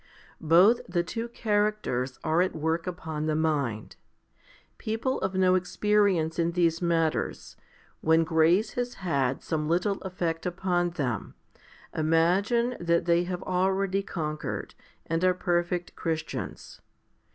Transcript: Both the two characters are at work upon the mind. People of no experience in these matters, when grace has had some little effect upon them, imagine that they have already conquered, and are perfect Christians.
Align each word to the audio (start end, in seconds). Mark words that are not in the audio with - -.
Both 0.41 0.81
the 0.89 1.03
two 1.03 1.27
characters 1.27 2.17
are 2.23 2.41
at 2.41 2.55
work 2.55 2.87
upon 2.87 3.27
the 3.27 3.35
mind. 3.35 3.97
People 4.79 5.19
of 5.21 5.35
no 5.35 5.53
experience 5.53 6.39
in 6.39 6.53
these 6.53 6.81
matters, 6.81 7.55
when 7.99 8.23
grace 8.23 8.71
has 8.73 8.95
had 8.95 9.43
some 9.43 9.69
little 9.69 10.01
effect 10.01 10.47
upon 10.47 10.89
them, 10.89 11.35
imagine 11.95 12.77
that 12.79 13.05
they 13.05 13.25
have 13.25 13.43
already 13.43 14.01
conquered, 14.01 14.73
and 15.05 15.23
are 15.23 15.35
perfect 15.35 15.95
Christians. 15.95 16.81